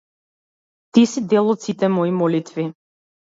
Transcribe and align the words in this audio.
Ти 0.97 1.03
си 1.11 1.23
дел 1.33 1.51
од 1.53 1.61
сите 1.65 1.91
мои 1.97 2.15
молитви. 2.21 2.67